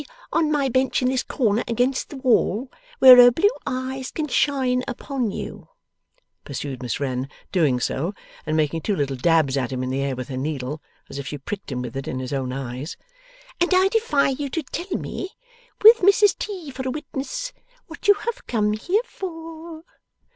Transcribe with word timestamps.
on 0.33 0.51
my 0.51 0.67
bench 0.67 1.03
in 1.03 1.09
this 1.09 1.21
corner 1.21 1.63
against 1.67 2.09
the 2.09 2.17
wall, 2.17 2.71
where 2.97 3.17
her 3.17 3.29
blue 3.29 3.51
eyes 3.67 4.09
can 4.09 4.27
shine 4.27 4.83
upon 4.87 5.29
you,' 5.29 5.67
pursued 6.43 6.81
Miss 6.81 6.99
Wren, 6.99 7.29
doing 7.51 7.79
so, 7.79 8.15
and 8.43 8.57
making 8.57 8.81
two 8.81 8.95
little 8.95 9.15
dabs 9.15 9.57
at 9.57 9.71
him 9.71 9.83
in 9.83 9.91
the 9.91 10.01
air 10.01 10.15
with 10.15 10.29
her 10.29 10.37
needle, 10.37 10.81
as 11.07 11.19
if 11.19 11.27
she 11.27 11.37
pricked 11.37 11.71
him 11.71 11.83
with 11.83 11.95
it 11.95 12.07
in 12.07 12.17
his 12.17 12.33
own 12.33 12.51
eyes; 12.51 12.97
'and 13.61 13.75
I 13.75 13.89
defy 13.89 14.29
you 14.29 14.49
to 14.49 14.63
tell 14.63 14.97
me, 14.97 15.29
with 15.83 15.97
Mrs 15.99 16.35
T. 16.35 16.71
for 16.71 16.87
a 16.87 16.91
witness, 16.91 17.53
what 17.85 18.07
you 18.07 18.15
have 18.15 18.47
come 18.47 18.73
here 18.73 19.03
for. 19.05 19.83